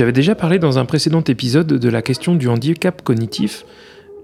[0.00, 3.66] J'avais déjà parlé dans un précédent épisode de la question du handicap cognitif.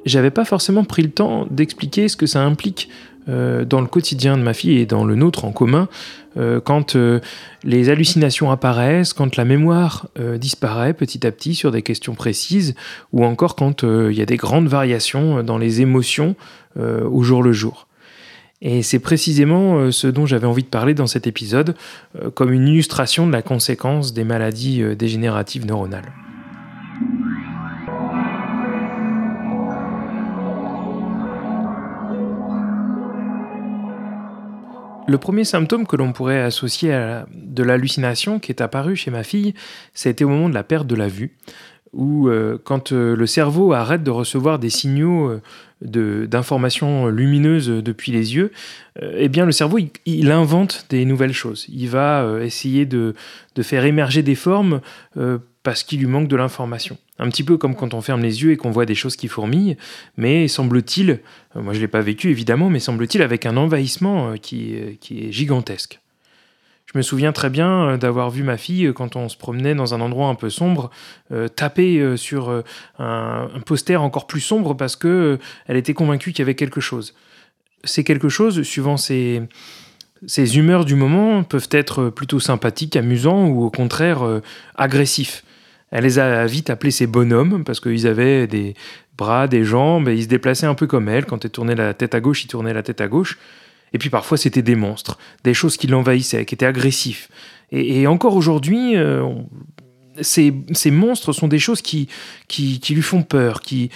[0.06, 2.88] J'avais pas forcément pris le temps d'expliquer ce que ça implique
[3.28, 5.90] euh, dans le quotidien de ma fille et dans le nôtre en commun,
[6.38, 7.20] euh, quand euh,
[7.62, 10.06] les hallucinations apparaissent, quand la mémoire
[10.38, 12.74] disparaît petit à petit sur des questions précises,
[13.12, 16.36] ou encore quand il y a des grandes variations dans les émotions
[16.78, 17.85] au jour le jour.
[18.62, 21.76] Et c'est précisément ce dont j'avais envie de parler dans cet épisode,
[22.34, 26.10] comme une illustration de la conséquence des maladies dégénératives neuronales.
[35.08, 39.22] Le premier symptôme que l'on pourrait associer à de l'hallucination qui est apparu chez ma
[39.22, 39.54] fille,
[39.94, 41.36] c'était au moment de la perte de la vue,
[41.92, 45.42] où euh, quand euh, le cerveau arrête de recevoir des signaux euh,
[45.82, 48.50] d'informations lumineuses depuis les yeux,
[49.00, 51.66] eh bien le cerveau il, invente des nouvelles choses.
[51.68, 53.14] Il va essayer de,
[53.56, 54.80] de, faire émerger des formes
[55.66, 56.96] parce qu'il lui manque de l'information.
[57.18, 59.26] Un petit peu comme quand on ferme les yeux et qu'on voit des choses qui
[59.26, 59.76] fourmillent,
[60.16, 61.10] mais semble-t-il,
[61.56, 64.76] euh, moi je ne l'ai pas vécu évidemment, mais semble-t-il avec un envahissement euh, qui,
[65.00, 65.98] qui est gigantesque.
[66.96, 70.00] Me souviens très bien euh, d'avoir vu ma fille, quand on se promenait dans un
[70.00, 70.90] endroit un peu sombre,
[71.56, 72.62] taper sur
[72.98, 77.14] un, poster encore plus sombre parce que elle était convaincue qu'il y avait quelque chose.
[77.84, 79.42] Ces quelque chose, suivant ses,
[80.26, 84.22] ses humeurs du moment, peuvent être plutôt sympathiques, amusants ou au contraire
[84.76, 85.44] agressifs.
[85.90, 88.74] Elle les a vite appelés ses bonhommes parce qu'ils avaient des
[89.16, 91.26] bras, des jambes et ils se déplaçaient un peu comme elle.
[91.26, 93.38] Quand elle tournait la tête à gauche, ils tournaient la tête à gauche.
[93.92, 97.28] Et puis parfois, c'était des monstres, des choses qui l'envahissaient, qui étaient agressifs.
[97.72, 99.24] Et, encore aujourd'hui, euh,
[100.20, 100.52] ces,
[100.90, 102.08] monstres sont des choses qui,
[102.90, 103.90] lui font peur, qui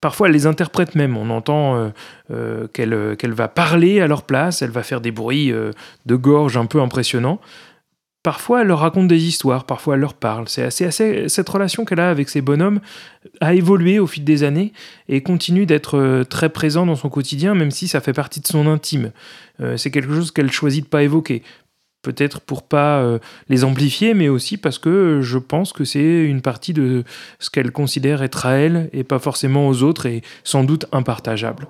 [0.00, 1.16] parfois elle les interprète même.
[1.16, 1.88] On entend euh,
[2.30, 6.66] euh, qu'elle va parler à leur place, elle va faire des bruits de gorge un
[6.66, 7.40] peu impressionnants.
[8.26, 10.48] Parfois, elle leur raconte des histoires, parfois elle leur parle.
[10.48, 12.80] C'est assez, assez, cette relation qu'elle a avec ces bonhommes
[13.40, 14.72] a évolué au fil des années
[15.08, 18.48] et continue d'être euh, très présent dans son quotidien, même si ça fait partie de
[18.48, 19.12] son intime.
[19.60, 21.44] Euh, c'est quelque chose qu'elle choisit de pas évoquer.
[22.02, 26.42] Peut-être pour pas euh, les amplifier, mais aussi parce que je pense que c'est une
[26.42, 27.04] partie de
[27.38, 31.68] ce qu'elle considère être à elle et pas forcément aux autres et sans doute impartageable.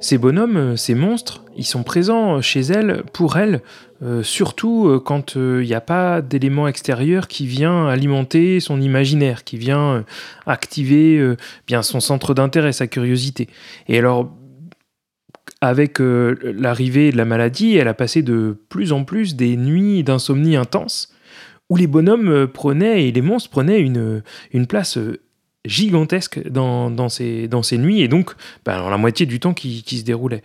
[0.00, 3.60] Ces bonhommes, euh, ces monstres, ils sont présents chez elle, pour elle,
[4.02, 9.44] euh, surtout euh, quand il n'y a pas d'élément extérieur qui vient alimenter son imaginaire,
[9.44, 10.04] qui vient
[10.46, 13.48] activer bien son centre d'intérêt, sa curiosité.
[13.88, 14.34] Et alors,
[15.60, 20.56] avec l'arrivée de la maladie, elle a passé de plus en plus des nuits d'insomnie
[20.56, 21.12] intense,
[21.68, 24.22] où les bonhommes prenaient et les monstres prenaient une,
[24.52, 24.98] une place
[25.64, 28.32] gigantesque dans, dans, ces, dans ces nuits et donc
[28.64, 30.42] ben, la moitié du temps qui, qui se déroulait.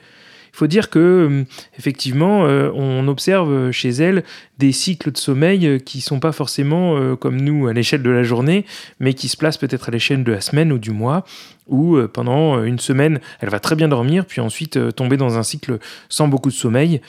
[0.56, 1.44] Il faut dire que euh,
[1.78, 4.24] effectivement, euh, on observe chez elle
[4.58, 8.24] des cycles de sommeil qui sont pas forcément euh, comme nous à l'échelle de la
[8.24, 8.66] journée,
[9.02, 11.26] mais qui se placent peut-être à l'échelle de la semaine ou du mois,
[11.68, 15.78] où pendant une semaine, elle va très bien dormir, puis ensuite tomber dans un cycle
[16.08, 17.02] sans beaucoup de sommeil,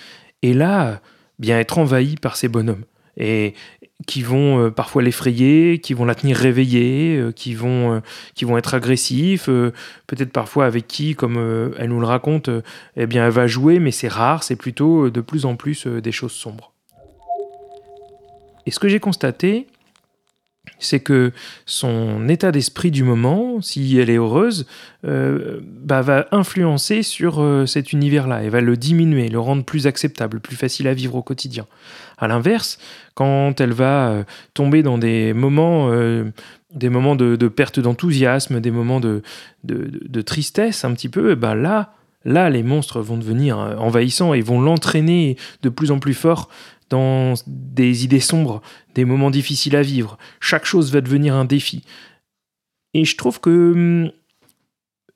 [0.42, 1.00] et là,
[1.38, 2.82] bien être envahie par ces bonhommes.
[3.16, 3.54] Et,
[4.04, 8.00] qui vont euh, parfois l'effrayer, qui vont la tenir réveillée, euh, qui, vont, euh,
[8.34, 12.50] qui vont être agressifs, peut-être parfois avec qui, comme elle nous le raconte,
[12.96, 16.12] eh bien elle va jouer, mais c'est rare, c'est plutôt de plus en plus des
[16.12, 16.72] choses sombres.
[18.66, 19.66] Et ce que j'ai constaté,
[20.78, 21.32] c'est que
[21.64, 24.66] son état d'esprit du moment, si elle est heureuse,
[25.02, 30.56] bah, va influencer sur cet univers-là et va le diminuer, le rendre plus acceptable, plus
[30.56, 31.66] facile à vivre au quotidien.
[32.18, 32.78] À l'inverse,
[33.14, 34.24] quand elle va euh,
[34.54, 36.24] tomber dans des moments, euh,
[36.74, 39.22] des moments de, perte d'enthousiasme, des moments de,
[40.24, 41.92] tristesse un petit peu, ben là,
[42.24, 46.48] là, les monstres vont devenir euh, envahissants et vont l'entraîner de plus en plus fort
[46.90, 48.62] dans des idées sombres,
[48.94, 50.18] des moments difficiles à vivre.
[50.40, 51.84] Chaque chose va devenir un défi.
[52.94, 54.10] Et je trouve que hum,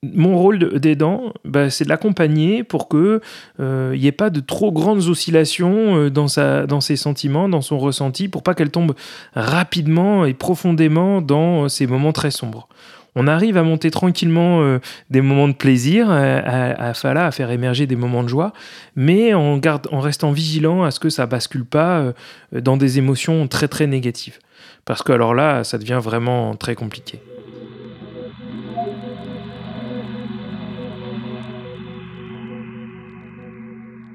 [0.02, 4.72] mon rôle d'aidant, bah, c'est de l'accompagner pour qu'il n'y euh, ait pas de trop
[4.72, 8.94] grandes oscillations euh, dans, sa, dans ses sentiments, dans son ressenti, pour pas qu'elle tombe
[9.34, 12.69] rapidement et profondément dans euh, ces moments très sombres.
[13.14, 14.78] On arrive à monter tranquillement euh,
[15.10, 16.94] des moments de plaisir, à, à,
[17.32, 18.52] faire émerger des moments de joie,
[18.96, 19.60] mais en
[20.00, 22.12] restant vigilant à ce que ça bascule pas euh,
[22.52, 24.38] dans des émotions très très négatives.
[24.84, 27.20] Parce que alors là, ça devient vraiment très compliqué.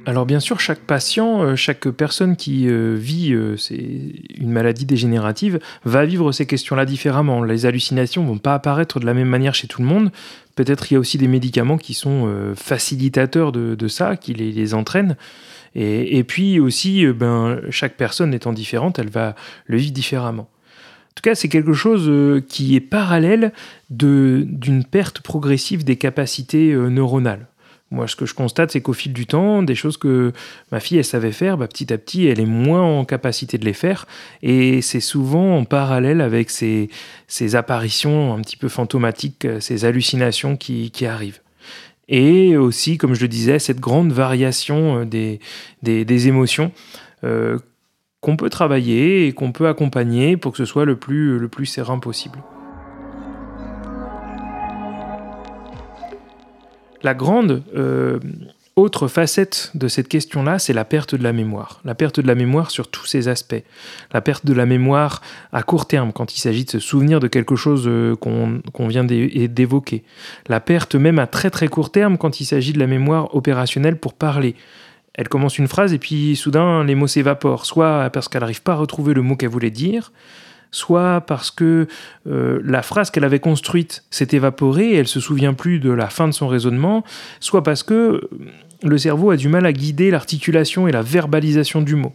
[0.07, 3.55] Alors bien sûr, chaque patient, euh, chaque personne qui euh, vit euh,
[4.37, 7.43] une maladie dégénérative va vivre ces questions-là différemment.
[7.43, 10.11] Les hallucinations vont pas apparaître de la même manière chez tout le monde.
[10.55, 15.17] Peut-être il y a aussi des médicaments qui sont facilitateurs de, ça, qui les, entraînent.
[15.75, 19.35] Et, puis aussi, ben, chaque personne étant différente, elle va
[19.65, 20.43] le vivre différemment.
[20.43, 23.51] En tout cas, c'est quelque chose qui est parallèle
[23.89, 27.47] d'une perte progressive des capacités neuronales.
[27.91, 30.33] Moi, ce que je constate, c'est qu'au fil du temps, des choses que
[30.71, 33.65] ma fille, elle savait faire, bah, petit à petit, elle est moins en capacité de
[33.65, 34.07] les faire.
[34.41, 36.89] Et c'est souvent en parallèle avec ces,
[37.53, 41.41] apparitions un petit peu fantomatiques, ces hallucinations qui, arrivent.
[42.07, 45.39] Et aussi, comme je le disais, cette grande variation euh, des,
[45.81, 46.71] des, émotions
[47.23, 47.57] euh,
[48.21, 51.65] qu'on peut travailler et qu'on peut accompagner pour que ce soit le plus, le plus
[51.65, 52.43] serein possible.
[57.05, 58.17] La grande euh,
[58.75, 61.79] autre facette de cette question-là, c'est la perte de la mémoire.
[61.85, 63.61] La perte de la mémoire sur tous ses aspects.
[64.11, 65.21] La perte de la mémoire
[65.53, 69.03] à court terme, quand il s'agit de se souvenir de quelque chose euh, qu'on vient
[69.03, 70.03] d'évoquer.
[70.47, 73.99] La perte même à très très court terme, quand il s'agit de la mémoire opérationnelle
[73.99, 74.55] pour parler.
[75.13, 78.73] Elle commence une phrase et puis soudain les mots s'évaporent, soit parce qu'elle n'arrive pas
[78.73, 80.11] à retrouver le mot qu'elle voulait dire,
[80.75, 81.87] soit parce que
[82.27, 86.09] euh, la phrase qu'elle avait construite s'est évaporée et elle se souvient plus de la
[86.09, 87.03] fin de son raisonnement,
[87.39, 88.29] soit parce que euh,
[88.83, 92.13] le cerveau a du mal à guider l'articulation et la verbalisation du mot.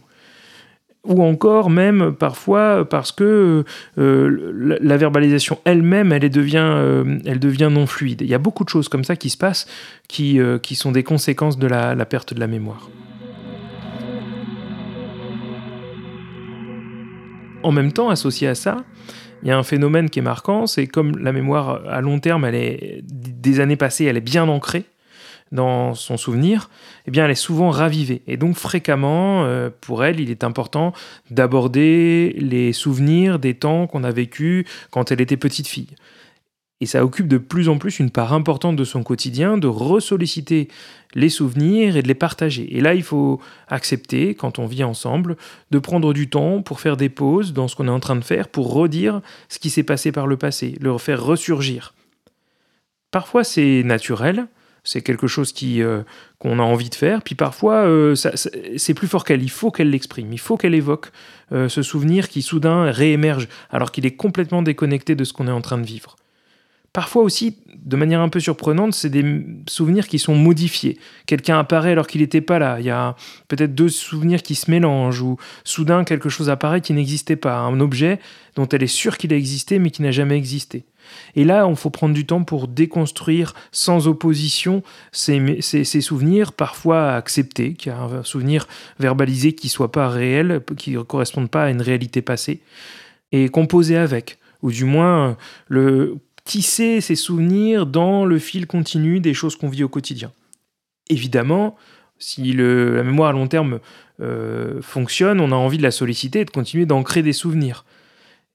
[1.03, 3.65] Ou encore même parfois parce que
[3.97, 8.21] euh, la, verbalisation elle-même, elle, devient, elle devient non fluide.
[8.21, 9.65] Il y a beaucoup de choses comme ça qui se passent
[10.07, 12.87] qui, qui sont des conséquences de la perte de la mémoire.
[17.63, 18.83] En même temps, associé à ça,
[19.43, 22.45] il y a un phénomène qui est marquant, c'est comme la mémoire à long terme,
[22.45, 24.85] elle est des années passées, elle est bien ancrée
[25.51, 26.69] dans son souvenir,
[27.07, 28.21] eh bien elle est souvent ravivée.
[28.27, 30.93] Et donc fréquemment, euh, pour elle, il est important
[31.29, 35.95] d'aborder les souvenirs des temps qu'on a vécu quand elle était petite fille.
[36.81, 40.67] Et ça occupe de plus en plus une part importante de son quotidien de ressolliciter
[41.13, 42.75] les souvenirs et de les partager.
[42.75, 45.37] Et là, il faut accepter, quand on vit ensemble,
[45.69, 48.23] de prendre du temps pour faire des pauses dans ce qu'on est en train de
[48.23, 51.93] faire, pour redire ce qui s'est passé par le passé, le faire ressurgir.
[53.11, 54.47] Parfois, c'est naturel,
[54.83, 56.01] c'est quelque chose qui euh,
[56.39, 57.21] qu'on a envie de faire.
[57.21, 59.43] Puis parfois, euh, c'est plus fort qu'elle.
[59.43, 60.33] Il faut qu'elle l'exprime.
[60.33, 61.11] Il faut qu'elle évoque
[61.51, 65.51] euh, ce souvenir qui soudain réémerge, alors qu'il est complètement déconnecté de ce qu'on est
[65.51, 66.15] en train de vivre.
[66.93, 70.99] Parfois aussi, de manière un peu surprenante, c'est des souvenirs qui sont modifiés.
[71.25, 72.79] Quelqu'un apparaît alors qu'il n'était pas là.
[72.79, 73.15] Il y a
[73.47, 77.57] peut-être deux souvenirs qui se mélangent, ou soudain quelque chose apparaît qui n'existait pas.
[77.59, 78.19] Un objet
[78.55, 80.83] dont elle est sûre qu'il a existé mais qui n'a jamais existé.
[81.35, 84.83] Et là, il faut prendre du temps pour déconstruire sans opposition
[85.13, 88.67] ces, ces, souvenirs, parfois acceptés, qu'il y a un souvenir
[88.99, 92.61] verbalisé qui ne soit pas réel, qui ne corresponde pas à une réalité passée,
[93.31, 99.33] et composer avec ou du moins le tisser ses souvenirs dans le fil continu des
[99.33, 100.31] choses qu'on vit au quotidien.
[101.09, 101.75] Évidemment,
[102.19, 103.79] si la mémoire à long terme
[104.21, 107.85] euh, fonctionne, on a envie de la solliciter et de continuer d'ancrer des souvenirs.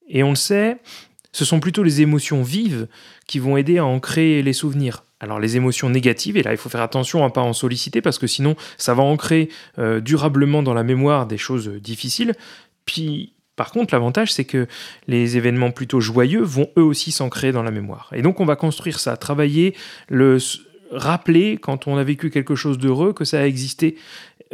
[0.09, 0.79] Et on le sait,
[1.33, 2.87] ce sont plutôt les émotions vives
[3.27, 5.05] qui vont aider à ancrer les souvenirs.
[5.19, 8.01] Alors les émotions négatives, et là il faut faire attention à ne pas en solliciter
[8.03, 12.35] parce que sinon ça va ancrer euh, durablement dans la mémoire des choses difficiles.
[12.85, 14.67] Puis par contre, l'avantage, c'est que
[15.09, 18.11] les événements plutôt joyeux vont eux aussi s'ancrer dans la mémoire.
[18.15, 19.75] Et donc, on va construire ça, travailler,
[20.09, 20.39] le
[20.93, 23.97] rappeler quand on a vécu quelque chose d'heureux que ça a existé.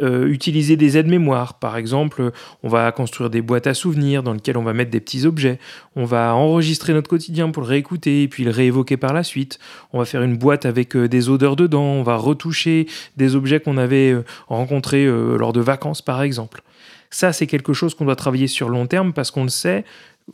[0.01, 1.59] Euh, utiliser des aides-mémoire.
[1.59, 2.31] Par exemple,
[2.63, 5.59] on va construire des boîtes à souvenirs dans lesquelles on va mettre des petits objets.
[5.95, 9.59] On va enregistrer notre quotidien pour le réécouter et puis le réévoquer par la suite.
[9.91, 11.83] On va faire une boîte avec euh, des odeurs dedans.
[11.83, 16.63] On va retoucher des objets qu'on avait euh, rencontrés lors de vacances, par exemple.
[17.13, 19.85] Ça, c'est quelque chose qu'on doit travailler sur long terme parce qu'on le sait,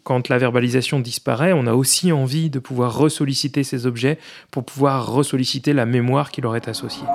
[0.03, 4.17] quand la verbalisation disparaît, on a aussi envie de pouvoir ressolliciter ces objets
[4.50, 7.05] pour pouvoir ressolliciter la mémoire qui leur est associée.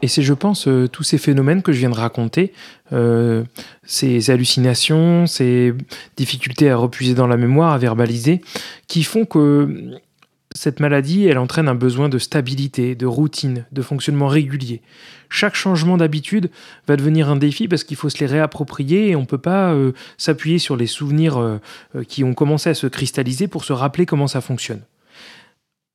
[0.00, 2.54] Et c'est, je pense, euh, tous ces phénomènes que je viens de raconter,
[2.94, 3.44] euh,
[3.84, 5.74] ces hallucinations, ces
[6.16, 8.40] difficultés à repuiser dans la mémoire, à verbaliser,
[8.88, 10.00] qui font que
[10.60, 14.82] cette maladie, elle entraîne un besoin de stabilité, de routine, de fonctionnement régulier.
[15.30, 16.50] Chaque changement d'habitude
[16.86, 19.72] va devenir un défi parce qu'il faut se les réapproprier et on ne peut pas
[19.72, 21.56] euh, s'appuyer sur les souvenirs euh,
[21.96, 24.82] euh, qui ont commencé à se cristalliser pour se rappeler comment ça fonctionne.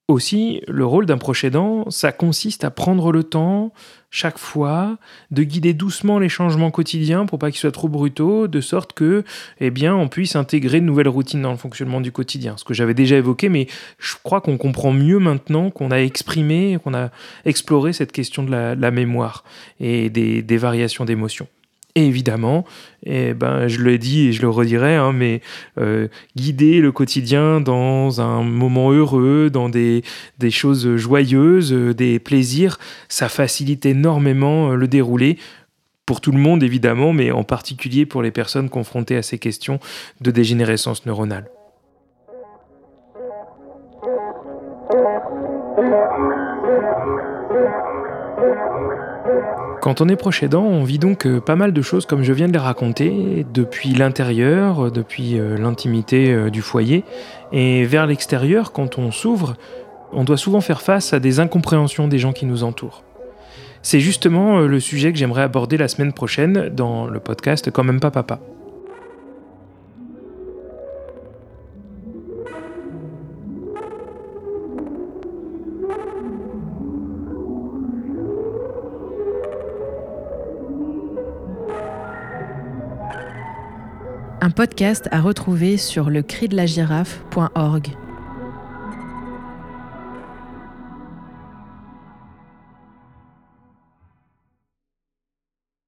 [0.08, 3.72] Aussi, le rôle d'un proche aidant, ça consiste à prendre le temps,
[4.16, 4.98] chaque fois,
[5.32, 9.26] de guider doucement les changements quotidiens pour pas qu'ils soient trop brutaux, de sorte que,
[9.60, 12.56] eh bien, on puisse intégrer de nouvelles routines dans le fonctionnement du quotidien.
[12.56, 13.68] Ce que j'avais déjà évoqué, mais
[14.00, 17.10] je crois qu'on comprend mieux maintenant qu'on a exprimé, qu'on a
[17.44, 19.44] exploré cette question de la, mémoire
[19.82, 21.48] et des variations d'émotions.
[21.98, 22.66] Et évidemment,
[23.06, 25.40] eh ben, je l'ai dit et je le redirai, hein, mais
[25.80, 30.04] euh, guider le quotidien dans un moment heureux, dans des,
[30.38, 35.38] des choses joyeuses, euh, des plaisirs, ça facilite énormément euh, le déroulé
[36.06, 39.80] pour tout le monde évidemment, mais en particulier pour les personnes confrontées à ces questions
[40.20, 41.50] de dégénérescence neuronale.
[49.86, 52.34] Quand on est proche aidant, on vit donc euh, pas mal de choses comme je
[52.34, 57.04] viens de les raconter, depuis l'intérieur, depuis euh, l'intimité euh, du foyer,
[57.52, 59.54] et vers l'extérieur, quand on s'ouvre,
[60.12, 63.04] on doit souvent faire face à des incompréhensions des gens qui nous entourent.
[63.84, 68.00] C'est justement le sujet que j'aimerais aborder la semaine prochaine dans le podcast Quand même
[68.00, 68.40] pas papa.
[84.46, 86.22] Un podcast à retrouver sur le.